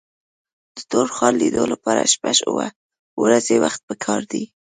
[0.75, 2.67] د ټول ښار لیدلو لپاره شپږ اوه
[3.23, 4.43] ورځې وخت په کار دی.